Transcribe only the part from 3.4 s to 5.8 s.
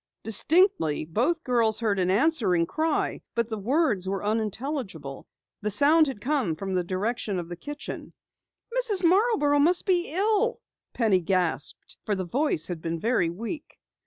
the words were unintelligible. The